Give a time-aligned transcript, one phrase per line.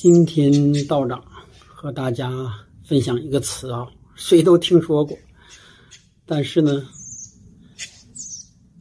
[0.00, 1.20] 今天道长
[1.66, 3.84] 和大家分享一个词啊，
[4.14, 5.18] 谁都听说过，
[6.24, 6.86] 但是呢，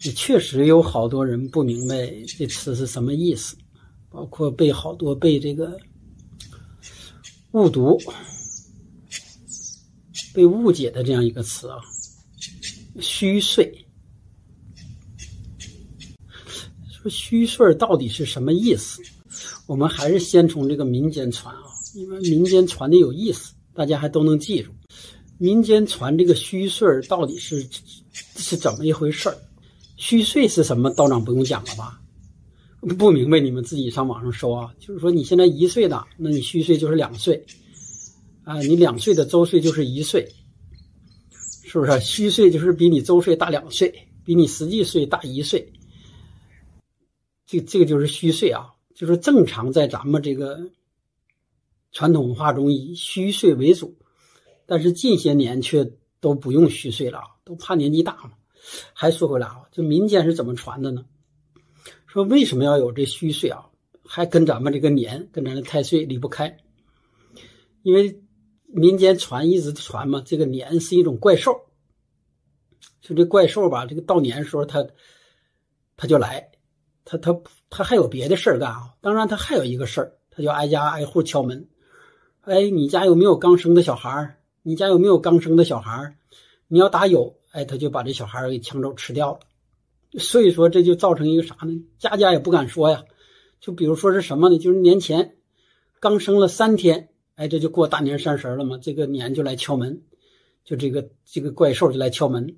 [0.03, 3.57] 也确实有好多人不明白这词是什么意思，
[4.11, 5.75] 包括被好多被这个
[7.53, 7.97] 误读、
[10.35, 11.79] 被误解的这样一个词啊，
[13.02, 13.88] 虚岁。
[16.91, 19.02] 说虚岁到底是什么意思？
[19.67, 21.63] 我们还是先从这个民间传啊，
[21.94, 24.71] 因为民间传的有意思，大家还都能记住。
[25.38, 27.63] 民间传这个虚岁到底是
[28.38, 29.38] 是怎么一回事儿？
[29.98, 30.89] 虚岁是什么？
[30.91, 32.02] 道长不用讲了吧？
[32.98, 34.73] 不明白，你们自己上网上搜啊。
[34.80, 37.45] 就是说你现在一岁的，那你虚岁就是两岁
[38.44, 40.27] 啊，你两岁的周岁就是一岁，
[41.63, 41.99] 是不是？
[41.99, 45.70] 虚岁就是比你周岁大两岁，比你实际岁大一岁。
[47.45, 50.72] 这这个就是虚岁啊，就是正常在咱们这个
[51.91, 53.95] 传统文化中以虚岁为主，
[54.66, 58.31] 但是近些年却都不用虚岁了，都怕年纪大嘛。
[58.94, 61.05] 还说回来啊，这民间是怎么传的呢？
[62.07, 63.69] 说为什么要有这虚岁啊？
[64.03, 66.57] 还跟咱们这个年跟咱的太岁离不开，
[67.83, 68.19] 因为
[68.66, 71.55] 民间传一直传嘛，这个年是一种怪兽，
[73.00, 74.88] 就这怪兽吧，这个到年时候它
[75.95, 76.50] 它就来。
[77.09, 78.94] 他他他还有别的事儿干啊？
[79.00, 81.69] 当然，他还有一个事儿，他就挨家挨户敲门。
[82.41, 84.36] 哎，你家有没有刚生的小孩儿？
[84.61, 86.16] 你家有没有刚生的小孩儿？
[86.67, 89.39] 你要打有，哎，他就把这小孩儿给抢走吃掉了。
[90.19, 91.81] 所以说，这就造成一个啥呢？
[91.97, 93.05] 家家也不敢说呀。
[93.61, 94.59] 就比如说是什么呢？
[94.59, 95.38] 就是年前
[96.02, 98.78] 刚生了三天，哎，这就过大年三十了嘛。
[98.78, 100.02] 这个年就来敲门，
[100.66, 102.58] 就这个这个怪兽就来敲门。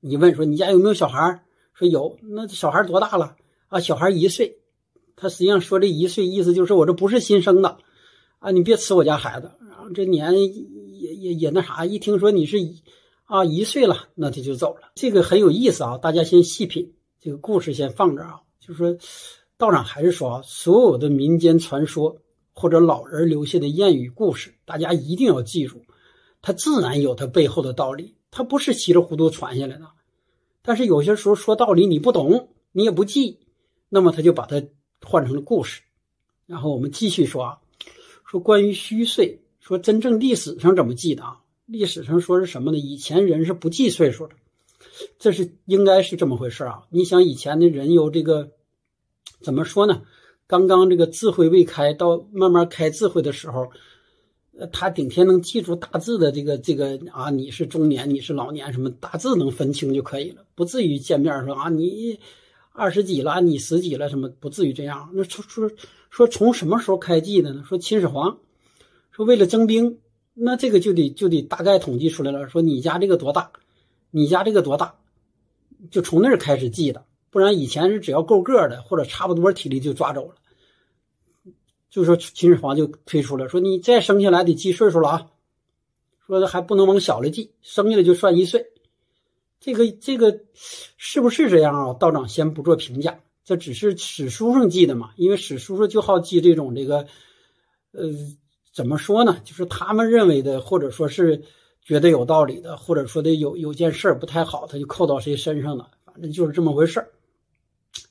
[0.00, 1.42] 你问说你家有没有小孩儿？
[1.78, 3.36] 说有，那小孩多大了
[3.68, 3.78] 啊？
[3.80, 4.58] 小孩一岁，
[5.14, 7.76] 他实际上说这一岁意思就是我这不是新生的，
[8.38, 9.50] 啊，你别吃我家孩子。
[9.68, 12.56] 然后这年也也也那啥，一听说你是
[13.24, 14.90] 啊一岁了，那他就走了。
[14.94, 18.40] 这个很有意思啊，大家先细品这个故事，先放着啊。
[18.58, 18.96] 就是说，
[19.58, 22.16] 道长还是说，所有的民间传说
[22.54, 25.82] 或者老人留下的谚语故事，大家一定要记住，
[26.40, 29.84] 它自然有它背后的道理，它不是稀里糊涂传下来的。
[30.66, 33.38] 但是有些时候说道理你不懂，你也不记，
[33.88, 34.62] 那么他就把它
[35.00, 35.80] 换成了故事。
[36.44, 37.58] 然后我们继续说啊，
[38.26, 41.40] 说关于虚岁，说真正历史上怎么记的啊？
[41.64, 42.78] 历史上说是什么呢？
[42.78, 44.34] 以前人是不记岁数的，
[45.18, 46.82] 这是应该是这么回事啊。
[46.90, 48.50] 你想以前的人有这个
[49.40, 50.02] 怎么说呢？
[50.48, 53.70] 刚刚这个智慧未开，到慢慢开智慧的时候。
[54.72, 62.18] 他顶天能记住大致的这个这个啊，你是中年，你是老年，什么大致能分清就可以了，不至于见面说啊，你
[62.72, 65.10] 二十几了，你十几了，什么不至于这样。
[65.12, 65.70] 那说说
[66.08, 67.64] 说从什么时候开记的呢？
[67.68, 68.38] 说秦始皇
[69.10, 69.98] 说为了征兵，
[70.32, 72.48] 那这个就得就得大概统计出来了。
[72.48, 73.50] 说你家这个多大，
[74.10, 74.94] 你家这个多大，
[75.90, 80.34] 就从那儿开始记的，不然以前是只要够个的或者差不多体力就抓走了。
[81.88, 85.30] 就说秦始皇就推出了，说你再生下来得记岁数了啊，
[86.26, 88.66] 说还不能往小了记，生下来就算一岁。
[89.60, 90.40] 这个这个
[90.96, 91.94] 是不是这样啊？
[91.94, 97.06] 道长先不做评价，这只是史书上记的嘛，因为史书上就好记这种这个，
[97.92, 98.10] 呃，
[98.74, 99.40] 怎么说呢？
[99.44, 101.42] 就是他们认为的，或者说是
[101.82, 107.06] 觉得有道理的，或者说的有有件事不太好，他就扣到谁身上了，反正就是这么回事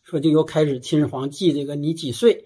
[0.04, 2.46] 说就又开始秦始皇记这个你几岁。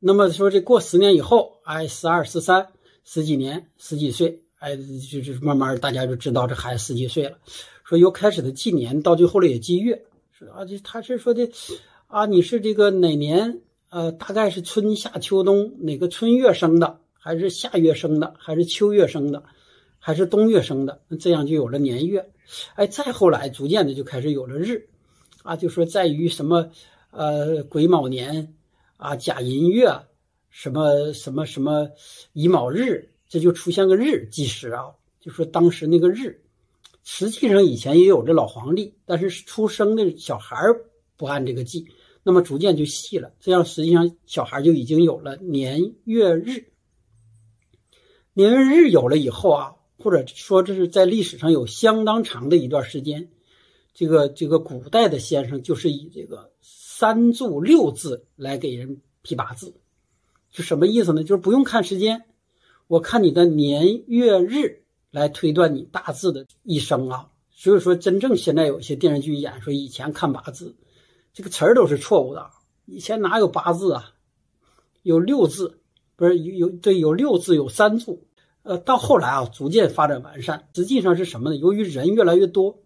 [0.00, 2.68] 那么说，这过十年以后，哎，十二、十三、
[3.02, 4.76] 十几年、十几岁，哎，
[5.10, 7.36] 就就慢慢大家就知道这孩子十几岁了。
[7.82, 11.50] 说由开始的纪年，到最后了也记月，是啊，这他是说的，
[12.06, 13.60] 啊，你是这个哪年？
[13.90, 19.42] 呃，大概是春夏秋冬哪个春月生的，还是夏月生的，还是秋月生的，
[19.98, 21.00] 还是冬月生的？
[21.18, 22.30] 这样就有了年月。
[22.76, 24.86] 哎，再后来逐渐的就开始有了日，
[25.42, 26.70] 啊，就说在于什么？
[27.10, 28.54] 呃，癸卯年。
[28.98, 29.88] 啊，甲寅月，
[30.50, 31.88] 什么什么什么
[32.32, 34.90] 乙卯日，这就出现个日计时啊。
[35.20, 36.42] 就说当时那个日，
[37.04, 40.56] 实际上以前也有这老黄历，但是出生的小孩
[41.16, 41.86] 不按这个记，
[42.24, 43.32] 那么逐渐就细了。
[43.38, 46.72] 这样实际上小孩就已经有了年月日。
[48.32, 53.30] 年月日有了以后啊，或者说这是在历史上有相当长的一段时间，
[53.94, 56.50] 这个这个古代的先生就是以这个。
[56.98, 59.76] 三柱六字来给人批八字，
[60.50, 61.22] 就什么意思呢？
[61.22, 62.24] 就是不用看时间，
[62.88, 67.28] 我看你的年月日来推断你大致的一生啊。
[67.52, 70.74] 所以说，真正现在有些电视剧演说以前看八字，
[71.32, 72.50] 这个词儿都是错误的。
[72.84, 74.14] 以前哪有八字啊？
[75.04, 75.78] 有六字，
[76.16, 78.26] 不是有有对有六字有三柱。
[78.64, 80.68] 呃，到后来啊，逐渐发展完善。
[80.74, 81.56] 实际上是什么呢？
[81.56, 82.80] 由于人越来越多，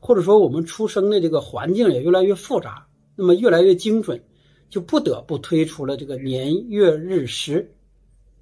[0.00, 4.22] 或者说我们出生的这个环境也越来越复杂，那么越来越精准，
[4.70, 7.74] 就不得不推出了这个年月日时，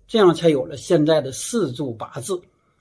[0.06, 2.40] 这样才有了现在的四柱八字，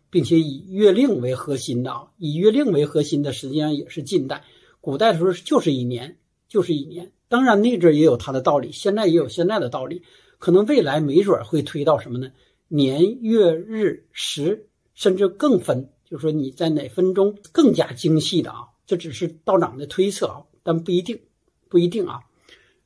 [0.10, 4.44] 并且以月令为核心的啊，以月令为核心的实际上也是近代，
[4.82, 7.12] 古代的时候就是一年，就是一年。
[7.28, 10.02] 当然那阵也有它的道理，现在也有现在的道理，
[10.40, 12.32] 可能未来没准会推到什么呢？
[12.68, 18.70] 年月日时，甚至更分，就是说你在哪分钟更加精细的啊？
[18.88, 21.20] 这只是道长的推测啊，但不一定，
[21.70, 22.22] 不一定啊。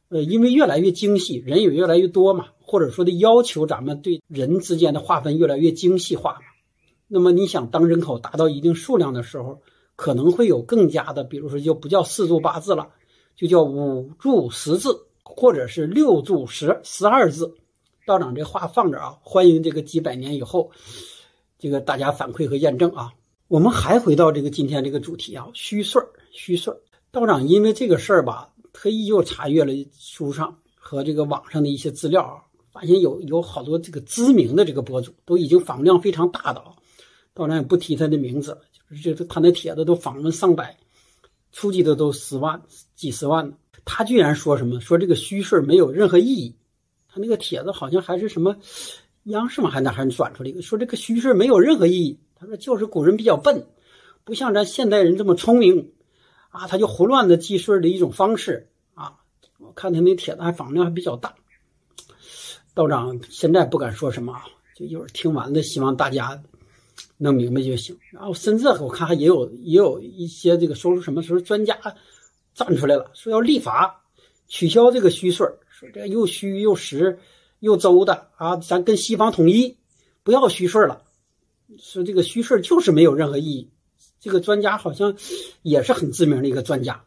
[0.09, 6.41] 呃，因为越来越精细，人也越来越多嘛，或者说的要求咱们对人之间的划分越来越精细化嘛。
[7.07, 9.61] 那么你想，当人口达到一定数量的时候，
[9.95, 12.89] 可能会有更加的，比如说就不叫四柱八字了，
[13.35, 17.55] 就叫五柱十字，或者是六柱十十二字。
[18.05, 20.71] 道长这话放着啊，欢迎这个几百年以后，
[21.57, 23.13] 这个大家反馈和验证啊。
[23.47, 26.01] 我们还回到这个今天这个主题啊，虚岁
[26.31, 26.73] 虚岁
[27.11, 36.73] 道长因为这个事儿吧，特意又查阅了书上和这个网上的一些资料啊，发现有有好多这个知名的这个博主都已经访量非常大的啊。
[37.33, 38.57] 道长也不提他的名字，
[38.89, 40.77] 就是这他那帖子都访问上百，
[41.51, 42.61] 初级的都十万、
[42.95, 43.55] 几十万呢。
[43.85, 46.55] 他居然说什么说这个虚岁没有任何意义。
[47.07, 48.55] 他那个帖子好像还是什么
[49.23, 52.19] 央视嘛，还哪还转出来一个说这个虚岁没有任何意义。
[52.35, 53.65] 他说就是古人比较笨，
[54.23, 55.91] 不像咱现代人这么聪明
[56.53, 59.17] 啊，他就胡乱的计岁的一种方式啊。
[59.57, 61.33] 我看他那帖子还访量还比较大。
[62.75, 64.45] 道长现在不敢说什么啊，
[64.75, 66.43] 就一会儿听完了，希望大家
[67.17, 67.97] 能明白就行。
[68.11, 71.75] 然后甚至我看还也有也有一些这个说出什么时候专家
[72.53, 74.03] 站出来了，说要立法
[74.47, 75.47] 取消这个虚岁。
[75.93, 77.19] 这又虚又实
[77.59, 78.55] 又周的啊！
[78.55, 79.75] 咱跟西方统一，
[80.23, 81.01] 不要虚岁了。
[81.77, 83.69] 说这个虚岁就是没有任何意义。
[84.23, 85.17] 这个专家好像
[85.63, 87.03] 也是很知名的一个专家。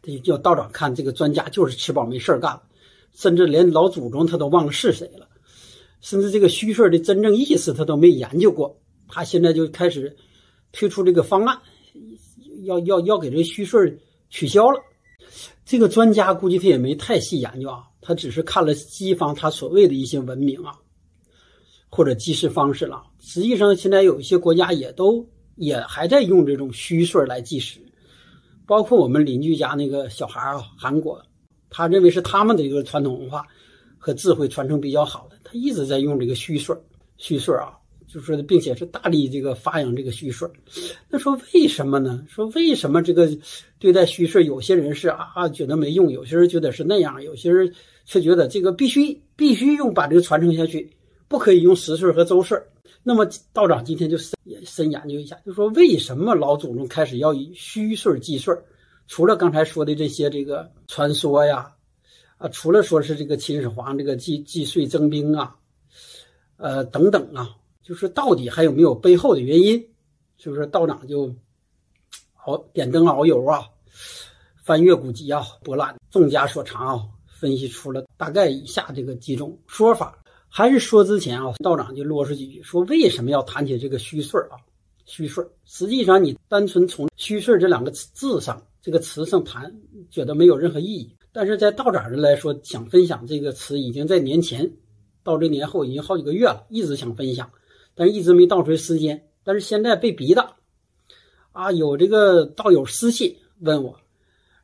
[0.00, 2.62] 这叫道长看这个专家就是吃饱没事干，
[3.16, 5.28] 甚至连老祖宗他都忘了是谁了，
[6.00, 8.80] 甚至这个虚岁的真正意思他都没研究过。
[9.08, 10.16] 他现在就开始
[10.70, 11.58] 推出这个方案，
[12.62, 13.98] 要要要给这虚岁
[14.30, 14.80] 取消了。
[15.64, 20.78] 这个专家估计他也没太细研究啊，他只是看了西方他所谓的一些文明啊，
[21.90, 23.02] 或者计时方式了。
[23.18, 27.78] 实际上，现在有一些国家也都也还在用这种虚岁来计时，
[28.66, 31.20] 包括我们邻居家那个小孩啊，韩国，
[31.68, 33.46] 他认为是他们的一个传统文化
[33.98, 36.74] 和智慧传承比较好的，他一直在用这个虚岁
[37.18, 37.74] 虚岁啊。
[38.10, 40.48] 就说，并且是大力这个发扬这个虚岁，
[41.10, 42.24] 那说为什么呢？
[42.26, 43.28] 说为什么这个
[43.78, 47.70] 对待虚岁，有些人是啊觉得没用，有些人觉得是那样，有些人
[48.06, 50.90] 却觉得这个必须必须用把这个传承下去，
[51.28, 52.60] 不可以用实岁和周岁。
[53.02, 54.34] 那么道长今天就深
[54.64, 58.54] 深研究一下，就说为什么老祖宗开始要以虚岁计岁？
[59.06, 61.74] 除了刚才说的这些这个传说呀，
[62.36, 65.56] 啊，除了说是这个秦始皇这个计计岁征兵啊，
[66.56, 67.56] 呃等等啊。
[67.82, 69.88] 就是到底还有没有背后的原因？
[70.36, 71.34] 是不是道长就
[72.44, 73.64] 熬点灯熬油啊，
[74.62, 80.17] 翻阅古籍啊，博览众家所长啊，分析出了大概以下这个几种说法。
[80.48, 84.56] 还是说之前啊，道长就啰嗦几句，说为什么要谈起这个虚岁啊？
[85.04, 89.74] 虚岁，实际上你单纯从虚岁这两个字上，这个词上谈，
[90.10, 91.10] 觉得没有任何意义。
[91.32, 94.70] 但是在道长人来说，想分享这个词，已经在年前
[95.22, 97.50] 到这年后已经好几个月了，一直想分享。
[97.94, 100.54] 但是一直没倒出来时间，但是现在被逼的，
[101.52, 103.98] 啊，有这个道友私信问我，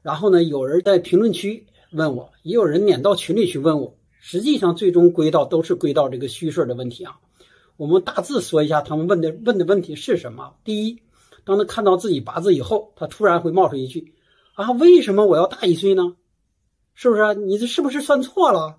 [0.02, 3.96] 然后呢，有人在评论区问我，也有人撵到群里去问我。
[4.26, 7.20] 实际上，最终归到都是归到这个虚岁的问题啊。
[7.76, 10.54] 我们大致说一下他们问的问的问题是什么。
[10.64, 11.02] 第一，
[11.44, 14.14] 当他看到自己八字以后，他突然会冒出一句
[14.56, 16.16] ：“啊，为什么我要大一岁呢？
[16.94, 17.34] 是不是？
[17.34, 18.78] 你这是不是算错了？”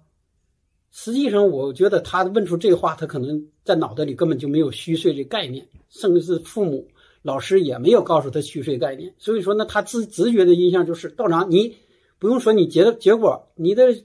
[0.89, 6.87] 实际上，我觉得他问出这话，他可能在脑袋里根本就没有虚岁这概念，甚至是父母、
[7.21, 9.13] 老师也没有告诉他虚岁概念。
[9.19, 11.75] 所以说呢，他直直觉的印象就是道长，你
[12.17, 13.95] 不用说，你结的结果，你的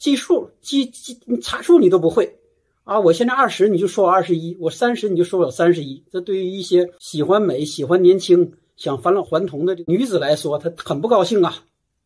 [0.00, 2.38] 计数、计计你查数你都不会
[2.84, 2.98] 啊！
[2.98, 6.02] 我现在二十，你就说我二十一；我三十，你就说我三十一。
[6.10, 11.54] 这对于一些喜欢美、喜欢年轻、想返老还童的女子来说，她很不高兴啊！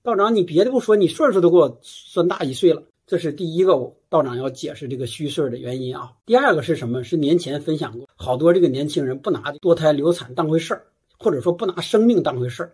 [0.02, 2.82] 道长，你别的不说，你岁数都给我算大一岁了。
[3.06, 6.12] 这是第一个道长要解释这个虚岁的原因啊。
[6.26, 7.04] 第二个是什么？
[7.04, 10.86] 是年前分享过，好多这个年轻人不拿多胎流产当回事儿，
[11.18, 12.72] 或者说不拿生命当回事儿。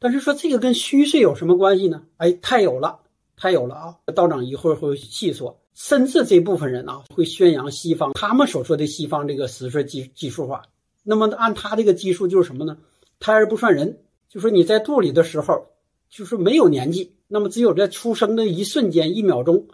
[0.00, 2.02] 但是说这个跟虚岁有什么关系呢？
[2.16, 3.00] 哎，太有了，
[3.38, 3.94] 太有了啊！
[4.14, 10.64] 道长一会儿会细说，甚至这部分人啊会宣扬西方他们所说的西方这个十岁计计数法。
[11.04, 12.78] 那么按他这个基数就是什么呢？
[13.20, 15.68] 胎儿不算人，就说你在肚里的时候
[16.10, 19.68] 就是没有年纪，那么只有在出生的一瞬间一秒钟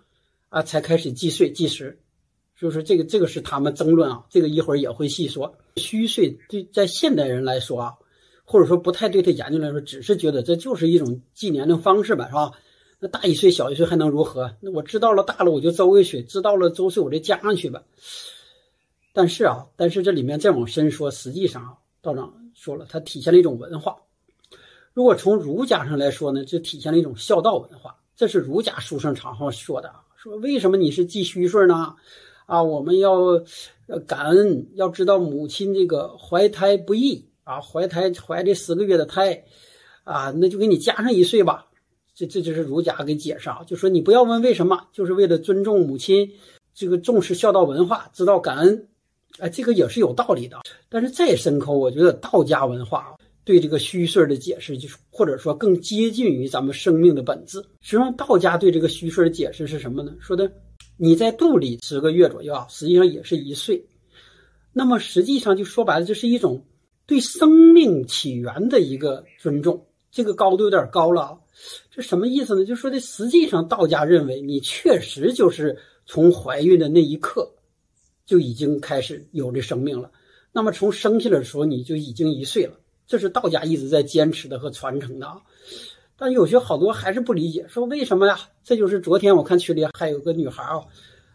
[0.51, 1.99] 啊才开始计岁计时。
[2.57, 5.57] 就是这个这个是他们争论啊，这个一会儿也会细说。
[5.77, 7.95] 虚岁对在现代人来说啊，
[8.45, 12.53] 或者说不太对他研究来说，只是觉得这就是一种纪年龄方式吧，是吧？
[13.05, 14.51] 那大一岁小一岁还能如何？
[14.61, 17.83] 那我知道了大了我就周一岁，知道了周岁我就加上去吧。
[19.13, 23.95] 但是啊，但是这里面再往深说，实际上啊，道长说了，它体现了一种文化。
[24.95, 27.95] 如果从儒家上来说呢，就体现了一种孝道文化。
[28.17, 31.95] 这是儒家书生场上说的啊，说为什么你是记虚岁呢？
[32.47, 33.39] 啊，我们要
[34.07, 39.45] 感恩，要知道母亲这个怀胎不易啊，怀胎怀这十个月的胎
[40.05, 41.67] 啊，那就给你加上一岁吧。
[42.15, 46.31] 这这就是儒家给解释啊，就说你不要问为什么，就是为了尊重母亲，
[46.73, 48.89] 这个重视孝道文化，知道感恩，
[49.39, 50.61] 哎，这个也是有道理的。
[50.89, 57.59] 但是再深刻，我觉得道家文化对这个虚岁儿的解释，就是或者说更接近于咱们生命的本质。
[57.81, 60.15] 实际上，道家对这个虚岁的解释是什么呢？
[60.21, 60.51] 说的
[60.97, 63.85] 你在肚里十个月左右啊，实际上也是一岁。
[64.73, 66.65] 那么实际上就说白了，这是一种
[67.07, 69.85] 对生命起源的一个尊重。
[70.13, 71.39] 这个高度有点高了啊。
[71.91, 72.65] 这什么意思呢？
[72.65, 77.49] 就说这实际上，道家认为你确实就是从怀孕的那一刻
[78.27, 80.11] 就已经开始有这生命了。
[80.53, 82.75] 那么从生下来的时候你就已经一岁了，
[83.07, 85.41] 这是道家一直在坚持的和传承的啊。
[86.17, 88.39] 但有些好多还是不理解，说为什么呀？
[88.63, 90.81] 这就是昨天我看群里还有个女孩啊，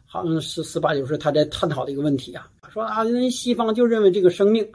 [0.05, 4.69] 好像是十八九岁，她在探讨的一个问题啊，说啊，人西方就认为这个生命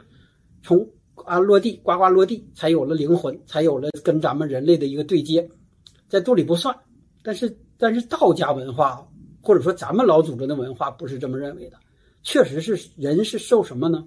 [0.63, 0.87] 从。
[1.23, 5.49] 啊，落地呱呱落地，才有了灵魂，才有了跟咱们人类的一个对接，
[6.09, 6.75] 在肚里不算。
[7.23, 9.07] 但是，但是道家文化
[9.41, 11.77] 或者说咱们老祖宗的文化不是这么认为的。
[12.21, 14.05] 确实是人是受什么呢？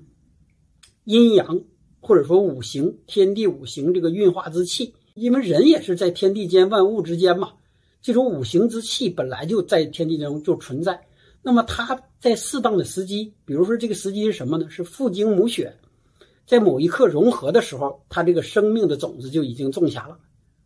[1.04, 1.62] 阴阳
[2.00, 7.52] 或者说五行、天地五行这个运化之气，因为人也是在天地间万物之间嘛，
[8.02, 11.00] 这种五行之气本来就在天地中就存在。
[11.42, 14.68] 那么它在适当的时机，比如说这个时机是什么呢？
[14.68, 15.74] 是父精母血。
[16.48, 20.16] 在某一刻融合的时候，它这个生命的种子就已经种下了，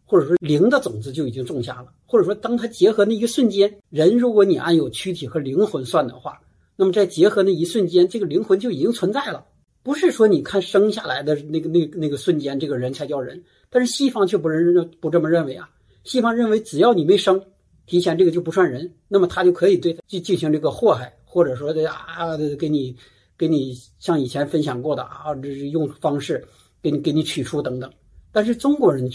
[0.05, 6.41] 或者说灵的种子就已经种下了，或者说当它结合那一瞬间，人如果你按有躯体和灵魂算的话，
[6.77, 9.45] 那么在结合那一瞬间，这个灵魂就已经存在了。
[9.83, 13.43] 不是说你看生下来的那个那个那个瞬间，这个人才叫人。
[13.69, 15.69] 但是西方却不认不这么认为啊，
[16.05, 17.43] 西方认为只要你没生，
[17.87, 22.97] 提前这个就不算人，那么他就可以对进进行这个祸害，或者说的啊给你。
[23.43, 26.47] 给你像以前分享过的啊，这是用方式
[26.81, 27.93] 给你给你取出等等，
[28.31, 29.11] 但是中国人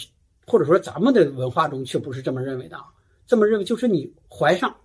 [0.45, 2.87] 或者说咱们的文化中却不是这么认为的啊，
[3.25, 4.75] 这么认为就是你怀上，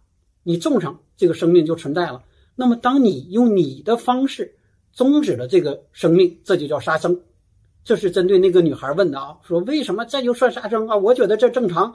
[0.45, 2.23] 你种上这个生命就存在了。
[2.55, 4.55] 那么当你用你的方式
[4.93, 7.21] 终止了这个生命，这就叫杀生。
[7.83, 10.97] 这是针对那个女孩问的啊，说为什么这就算杀生啊？
[10.97, 11.93] 我觉得这正常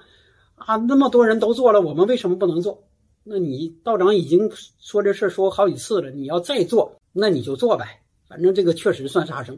[0.55, 2.83] 啊，那么多人都做了，我们为什么不能做？
[3.23, 4.51] 那你道长已经
[4.81, 6.99] 说这事说好几次了，你要再做。
[7.19, 9.57] 那你就做呗，反正这个确实算杀生。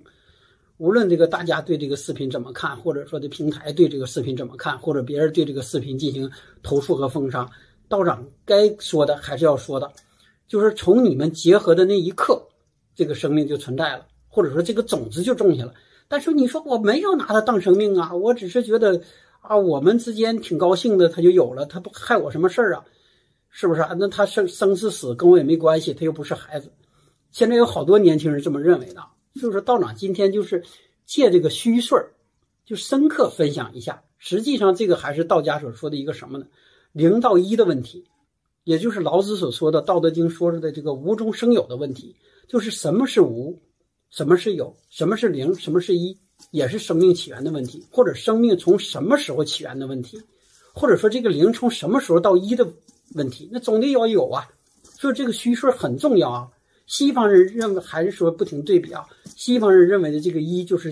[0.77, 6.31] 无论这个大家对这个视频怎么看，或者说这平台对这个视频怎么看，或者别人对这个视频进行
[6.63, 7.49] 投诉和封杀，
[7.89, 9.91] 道长该说的还是要说的，
[10.47, 12.41] 就是从你们结合的那一刻，
[12.95, 15.73] 这个生命就存在了，或者说这个种子就种下了。
[16.07, 19.01] 但是你说我没有拿它当生命啊，我只是觉得
[19.41, 22.85] 啊，我们之间挺高兴的，它就有了，它不害我什么事儿啊？
[23.49, 23.95] 是不是啊？
[23.99, 26.71] 那他生生是死跟我也没关系，他又不是孩子。
[27.31, 29.03] 现在有好多年轻人这么认为的，
[29.39, 30.63] 就是道长今天就是
[31.05, 32.11] 借这个虚岁儿，
[32.65, 34.03] 就深刻分享一下。
[34.17, 36.45] 实际上，这个还是道家所说的一个什么呢？
[36.91, 38.05] 零到一的问题，
[38.63, 42.15] 也就是老子所说的《道德经》说的这个无中生有的问题，
[42.47, 43.61] 就是什么是无，
[44.09, 46.17] 什么是有，什么是零，什么是一，
[46.51, 50.21] 也是生命起源的问题，或者生命从什么时候起源的问题，
[50.73, 52.67] 或者说这个零从什么时候到一的
[53.13, 54.49] 问题，那总得要有啊。
[54.83, 56.49] 所以这个虚岁很重要啊。
[56.89, 59.05] 西方人认为还是说不停对比啊？
[59.35, 60.91] 西方人认为的这个一就是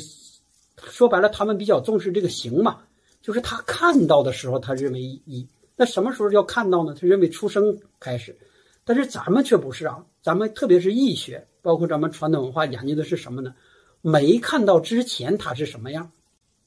[0.84, 2.78] 说白了，他们比较重视这个形嘛，
[3.24, 5.48] 就是他看到的时候，他认为一。
[5.76, 6.96] 那什么时候要看到呢？
[6.98, 8.38] 他认为出生开始。
[8.86, 13.56] 但是咱们却不是啊，咱们特别是易学，包括咱们传统文化研究的是什么呢？
[14.04, 16.12] 没看到之前他是什么样，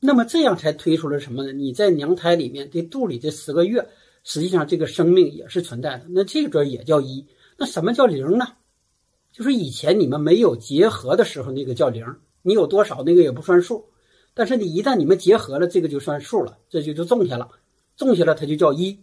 [0.00, 1.52] 那么这样才推出了什么呢？
[1.52, 3.86] 你在娘胎里面这肚里这十个月，
[4.24, 6.06] 实际上这个生命也是存在的。
[6.08, 7.24] 那这个也叫一。
[7.56, 8.48] 那什么叫零呢？
[9.32, 12.04] 就是以前你们没有结合的时候，那个叫零，
[12.42, 13.86] 你有多少那个也不算数。
[14.34, 17.48] 但是你一旦你们结合了，这个就算数了，这就就种下了，
[17.96, 18.98] 种下了它就叫一。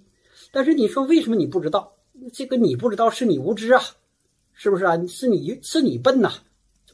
[0.51, 1.93] 但是你说为什么你不知道？
[2.33, 3.81] 这个你不知道是你无知啊，
[4.53, 4.97] 是不是啊？
[5.07, 6.31] 是你是你笨呐，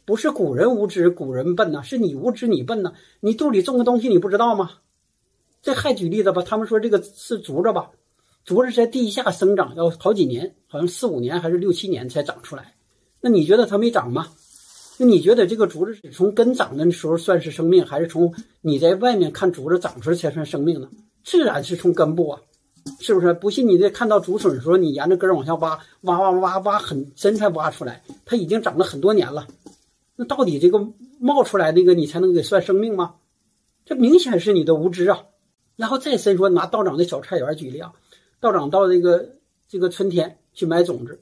[0.03, 2.93] 不是古人无知，古人笨呐，是你无知，你笨呐。
[3.19, 4.71] 你肚里种个东西你不知道吗？
[5.61, 6.41] 这还举例子吧？
[6.41, 7.91] 他们说这个是竹子吧？
[8.43, 12.75] 竹子在地下生长要好几年，好像四五年还是六七年才长出来。
[13.23, 14.27] 那你觉得它没长吗？
[14.97, 20.89] 那你觉得这个竹子是从根长的时候算是生命，还是从你在外面看竹子长出来才算生命呢？
[21.23, 22.41] 自然是从根部啊。
[22.99, 23.31] 是不是？
[23.33, 29.47] 不信你这看到竹笋的时候，你沿着根往下挖，挖挖挖挖很深才挖出来，它已经长了很多年了。
[30.17, 30.85] 那到底这个
[31.17, 33.15] 冒出来那个你才能给算生命吗？
[33.85, 35.23] 这明显是你的无知啊！
[35.77, 37.93] 然后再深说，拿道长的小菜园举例啊，
[38.41, 39.37] 道长到这个
[39.69, 41.21] 这个春天去买种子，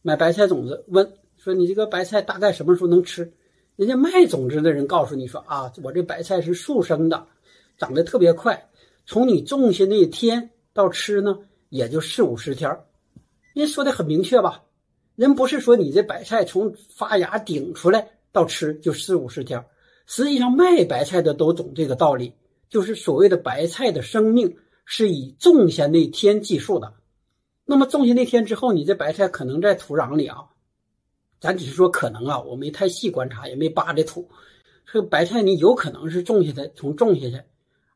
[0.00, 1.12] 买白菜种子，问
[1.46, 3.32] 说你这个白菜大概什么时候能吃？
[3.76, 7.28] 人家卖种子的人告诉你说啊，我这白菜是速生的，
[7.78, 8.68] 长得特别快，
[9.06, 10.50] 从你种下那一天。
[10.72, 11.38] 到吃呢，
[11.68, 12.80] 也就四五十天
[13.54, 14.64] 人说的很明确吧？
[15.14, 19.64] 人不是说你这白菜从发芽顶出来到吃就四五十天
[20.04, 22.34] 实际上卖白菜的都懂这个道理，
[22.68, 26.92] 就是所谓的白菜的生命是以种下那天计数的。
[27.64, 30.48] 那么种下那天之后，你这白菜可能在土壤里啊，
[31.40, 34.28] 咱只是说可能啊，我没太细观察，也没扒这土。
[34.92, 37.42] 这个白菜你有可能是种下的，从种下去，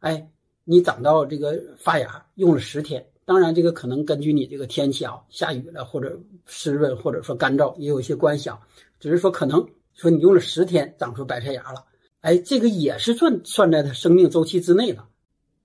[0.00, 0.30] 哎。
[0.64, 8.60] 你长到这个发芽用了十天，当然这个可能根据你这个天气啊，下雨了或者湿润或者说干燥也有一些关系啊。
[9.00, 11.86] 只是说可能说你用了十天长出白菜芽了，
[12.20, 15.02] 哎，这个也是算算在它生命周期之内的。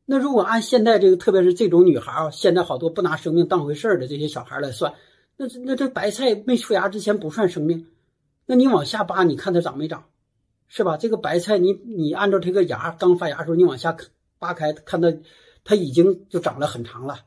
[0.05, 4.93] 那如果按现在这个，特别是这种女孩啊，现在好多不拿生命当回事儿的这些小孩来算，
[5.37, 7.87] 那那这白菜没出芽之前不算生命，
[8.45, 10.05] 那你往下扒，你看它长没长，
[10.67, 10.97] 是吧？
[10.97, 13.97] 这个白菜你你按照这个芽刚发芽的时候，你往下。
[14.37, 15.17] 扒开看它，
[15.63, 17.19] 它已经就长了很长了。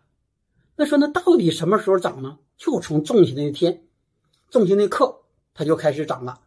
[0.77, 2.39] 那说那到底什么时候长呢？
[2.59, 3.83] 就从种下那天，
[4.51, 5.23] 种下那刻，
[5.55, 6.43] 它就开始长了。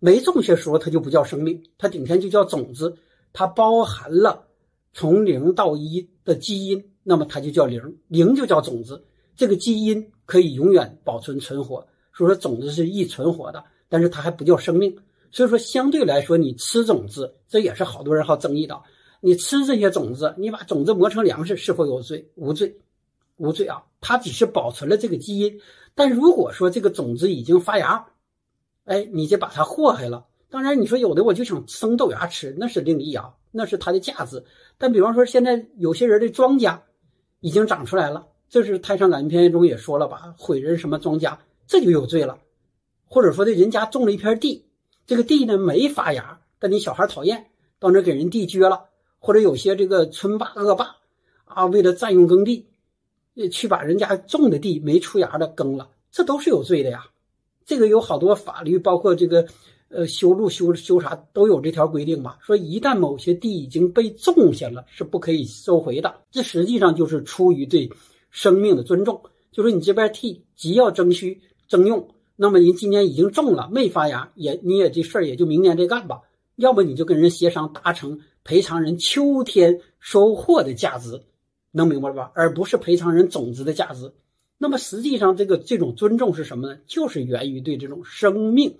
[0.00, 2.98] 没种下时候，它就不叫生命，它顶天就叫种子。
[3.32, 4.48] 它包含了
[4.92, 9.04] 从零到一的基因，那么它就叫零，零就叫种子。
[9.36, 14.96] 这个基因可以永远保存存活，所以说种子是易存活的，但是它还不叫生命。
[15.30, 18.78] 所以说相对来说，你吃种子，这也是好多人好争议的。
[19.20, 22.28] 你吃这些种子，你把种子磨成粮食，是否有罪？
[22.34, 22.76] 无罪，
[23.36, 23.82] 无罪啊！
[24.00, 25.60] 它只是保存了这个基因。
[25.94, 28.04] 但如果说这个种子已经发芽，
[28.84, 30.26] 哎，你就把它祸害了。
[30.50, 34.44] 当然，你说有的我就想生豆芽吃，那是另一啊，那是它的价值。
[34.76, 36.78] 但比方说，现在有些人的庄稼
[37.40, 40.34] 已经长出来了，这是《太上感应篇》中也说了吧？
[40.36, 42.38] 毁人什么庄稼，这就有罪了。
[43.06, 44.66] 或者说，这人家种了一片地，
[45.06, 47.46] 这个地呢没发芽，但你小孩讨厌，
[47.78, 48.90] 到那给人地撅了。
[49.20, 50.96] 或者有些这个村霸恶霸
[51.46, 52.66] 啊，为了占用耕地，
[53.50, 57.06] 去把人家种的地没出芽的耕了，这都是有罪的呀。
[57.64, 59.46] 这个有好多法律，包括这个
[59.88, 62.36] 呃修路修修啥都有这条规定吧。
[62.42, 66.14] 说一旦某些地已经被种下了，是不可以收回的。
[66.30, 67.88] 这实际上就是出于对
[68.32, 69.22] 生命的尊重。
[69.52, 76.22] 就说你这边地既要征需征用，那么您今年已经种了没发芽，也你也这事儿也就明年再干吧。
[76.56, 78.18] 要不你就跟人协商达成。
[78.44, 81.22] 赔偿人秋天收获的价值，
[81.70, 82.32] 能明白了吧？
[82.34, 84.12] 而不是赔偿人种子的价值。
[84.58, 86.80] 那么实际上，这个这种尊重是什么呢？
[86.88, 88.78] 就是源于对这种生命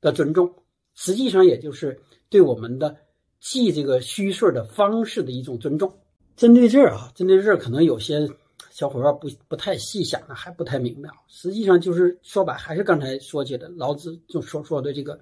[0.00, 0.54] 的尊重。
[0.94, 2.96] 实际上，也就是对我们的
[3.38, 5.92] 记这个虚岁的方式的一种尊重。
[6.34, 8.30] 针对这儿啊，针对这儿，可能有些
[8.72, 11.14] 小伙伴不不太细想的，还不太明白啊。
[11.28, 15.20] 实际上，就是说白，还是刚才说起的老子就说说的这个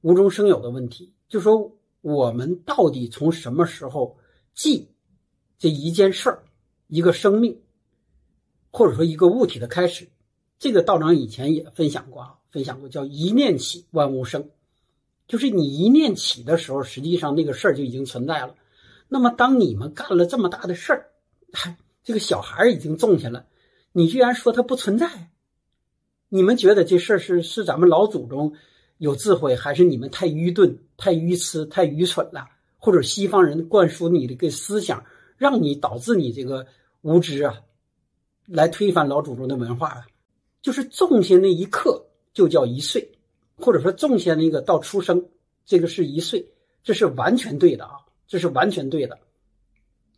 [0.00, 1.70] 无中生有的问题，就说。
[2.00, 4.16] 我们到底从什么时候
[4.54, 4.88] 记
[5.58, 6.44] 这一件事儿、
[6.86, 7.60] 一个生命，
[8.70, 10.08] 或者说一个物体的开始？
[10.60, 14.48] 这个道长以前也分享过啊，分享过叫“一念起，万物生”，
[15.26, 18.54] 就是你一念起的时候，实际上那个事儿就已经存在了。
[19.08, 21.10] 那么，当你们干了这么大的事儿，
[22.08, 23.44] 这个小孩已经种下了，
[23.92, 25.28] 你居然说它不存在？
[26.30, 28.54] 你们觉得这事儿是是咱们老祖宗？
[28.96, 32.48] 有智慧还是你们太愚钝、太愚痴、太愚蠢了？
[32.78, 35.04] 或者西方人灌输你的个思想，
[35.36, 36.66] 让你导致你这个
[37.02, 37.60] 无知啊，
[38.46, 40.06] 来推翻老祖宗的文化啊？
[40.62, 43.06] 就是种下那一刻就叫一岁，
[43.58, 45.28] 或者说种下那个到出生
[45.66, 46.48] 这个是一岁，
[46.82, 49.18] 这是完全对的啊，这是完全对的。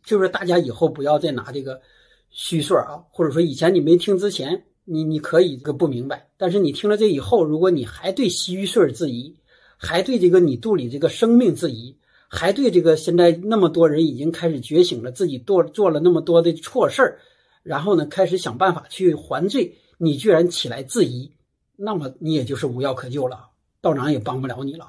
[0.03, 1.81] 就是大家以后不要再拿这个
[2.29, 4.63] 虚岁啊，或者说以前你没听之前。
[4.83, 9.37] 你你可以这个不明白，但是你听了这以后，如果你还对虚岁质疑，
[9.77, 11.95] 还对这个你肚里这个生命质疑，
[12.27, 17.19] 还对这个现在那么多人已经开始觉醒了，自己做做了那么多的错事儿，
[17.61, 21.31] 然后呢开始想办法去还罪，你居然起来质疑，
[21.75, 23.49] 那么你也就是无药可救了，
[23.81, 24.87] 道长也帮不了你了。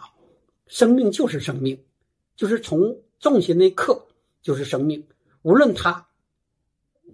[0.67, 1.79] 生命就是生命，
[2.35, 4.07] 就是从种下那刻
[4.43, 5.07] 就是生命，
[5.43, 6.07] 无论他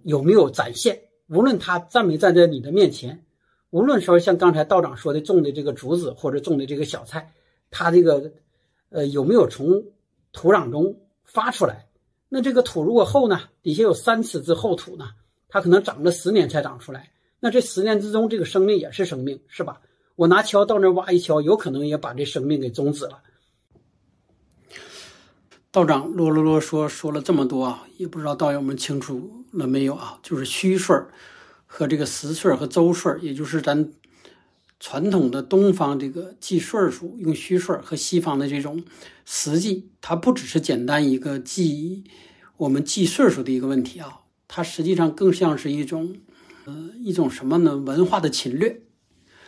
[0.03, 3.25] 有没有展现，无论他站没站在你的面前，
[3.71, 7.33] 无论说像刚才道长说的种的这个竹子或者种的这个小菜，
[7.71, 8.33] 他这个
[8.89, 9.85] 呃有没有从
[10.33, 11.87] 土壤中发出来？
[12.31, 15.11] 那这个土如果厚呢，底下有三尺之厚土呢，
[15.49, 17.11] 它可能长了十年才长出来。
[17.41, 19.81] 那这十年之中，这个生命也是生命，是吧？
[20.17, 23.23] 我拿锹到那挖一锹，有可能也把这生命给终止了。
[25.71, 30.19] 道长啰啰啰嗦说了这么多啊，也不知道道友们清楚了没有啊？
[30.23, 31.11] 就是虚岁儿
[31.67, 33.93] 和这个实岁儿和周岁儿，也就是咱
[34.81, 38.83] 传统的东方这个计岁数用虚岁儿和西方的这种
[39.27, 42.03] 实际，它不只是简单一个计
[42.57, 46.17] 我们计岁数的一个问题啊，它实际上更像是一种
[46.65, 47.77] 呃一种什么呢？
[47.77, 48.81] 文化的侵略。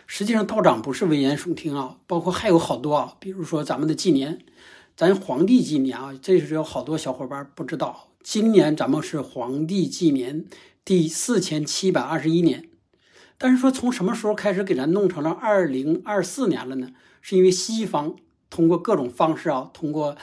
[0.05, 4.45] 实际上道长不是危言耸听啊，包括还有好多啊，比如说咱们的纪年。
[5.01, 8.09] 咱皇帝纪年啊，这是有好多小伙伴不知道。
[8.21, 10.45] 今年咱们是皇帝纪年
[10.85, 12.69] 第四千七百二十一年，
[13.39, 16.91] 但是说从什么时候开始给咱弄成了二零二四年了呢？
[17.19, 18.15] 是因为西方
[18.51, 20.15] 通过各种方式啊，通过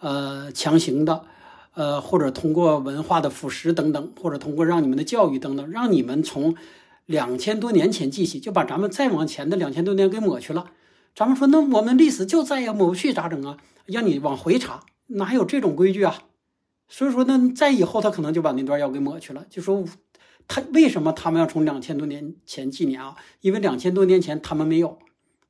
[0.00, 1.26] 呃强行的，
[1.74, 6.56] 呃或者通过文化的腐蚀等等，或者通过让你们的教育等等，让你们从
[7.06, 10.72] 两千多年前记起，就把咱们再往前的两千多年给抹去了。
[11.14, 13.56] 咱们说，那我们历史就再也抹不去，咋整啊？
[13.86, 16.24] 让你往回查，哪有这种规矩啊？
[16.88, 19.46] 所以说，那在以后他可能就把那段要给抹去了。
[19.48, 19.84] 就说
[20.48, 23.16] 他为什么他们要从两千多年前纪年啊？
[23.42, 24.98] 因为两千多年前他们没有，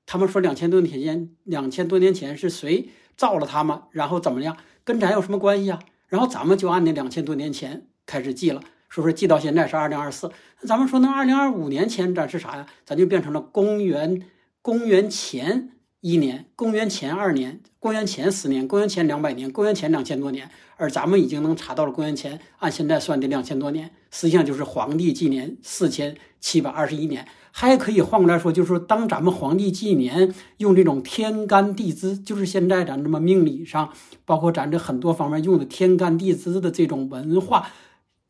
[0.05, 5.79] 他们说两千多年前两千多年前是谁造了他们，然后怎么样，跟咱有什么关系啊？
[6.09, 10.31] 然后咱们就按那两千多年前开始记了，说说记到现在是二零二四。
[10.61, 12.67] 咱们说那二零二五年前咱是啥呀？
[12.85, 14.27] 咱就变成了公元
[14.65, 15.73] 公元前。
[16.01, 27.27] 一年，公元前二年，公元前十年，公元前两百年，公元前两千多年，而咱们已经能查到了公元前，按现在算的两千多年，实际上就是皇帝纪年四千七百二十一年。
[27.53, 33.91] 还可以换过来说，就是说，当咱们皇帝纪年用这种天干地支，就是现在咱这么命理上，
[34.25, 37.69] 包括咱这很多方面用的天干地支的这种文化，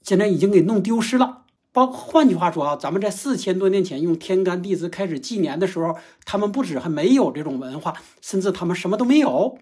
[0.02, 1.43] 现在已经给弄丢失了。
[1.74, 9.58] 包换句话说啊，咱们在四千多年前用天干地支开始纪年的时候，他们不止还没有这种文化，甚至他们什么都没有。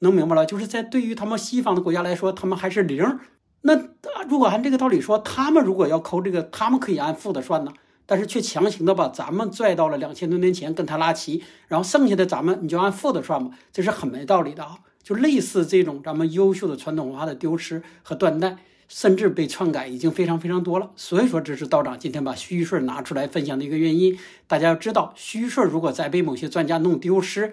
[0.00, 0.44] 能明白了？
[0.44, 3.20] 就是在对于他们西方的国家来说，他们还是零。
[3.60, 3.80] 那
[4.28, 7.72] 如果按这个道理说，他们如果要抠这个，他们可以按负的算呢，
[8.06, 14.78] 但是却强行的把咱们拽到了两千多年前跟他拉齐，然后剩下的咱们你就按负的算吧，这是很没道理的啊！
[15.00, 18.56] 就类似这种咱们优秀的传统文化的丢失和断代。
[18.88, 24.18] 甚至被篡改已经非常非常多了，所以说这是道长今天把虚岁拿出来分享的一个原因。
[24.46, 27.52] 大家要知道，虚岁如果再被某些专家弄丢失，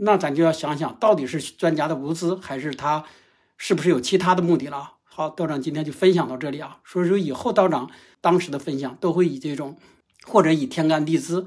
[0.00, 3.04] 那咱就要想想到底是专家的无知，还是他
[3.56, 4.94] 是不是有其他的目的了。
[5.04, 6.80] 好，道长今天就分享到这里啊。
[6.84, 9.76] 所以说以后道长当时的分享都会以这种，
[10.26, 11.46] 或者以天干地支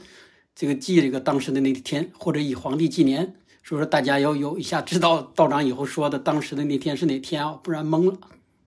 [0.56, 3.36] 这个记这个当时的那天，或者以皇帝纪年。
[3.64, 8.18] 所以说大家要有一下知道道长以后说的当时的那天是哪天啊，不然懵了。